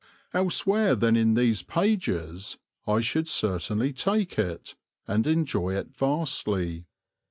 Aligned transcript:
Elsewhere 0.33 0.95
than 0.95 1.15
in 1.15 1.35
these 1.35 1.61
pages 1.61 2.57
I 2.87 3.01
should 3.01 3.27
certainly 3.29 3.93
take 3.93 4.39
it, 4.39 4.73
and 5.07 5.27
enjoy 5.27 5.75
it 5.75 5.95
vastly. 5.95 6.85